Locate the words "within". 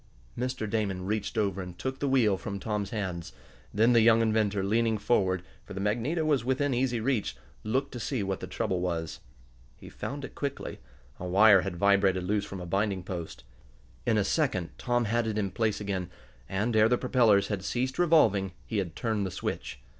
6.43-6.73